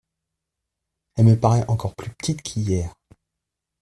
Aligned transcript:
Elle 1.15 1.25
me 1.25 1.39
paraît 1.39 1.69
encore 1.69 1.93
plus 1.93 2.09
petite 2.09 2.41
qu’hier. 2.41 2.91